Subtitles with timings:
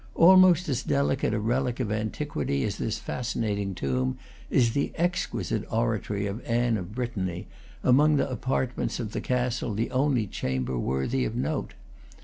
[0.15, 4.17] Almost as delicate a relic of antiquity as this fascinating tomb
[4.49, 7.45] is the exquisite oratory of Anne of Brittany,
[7.83, 11.75] among the apartments of the castle the only chamber worthy of note.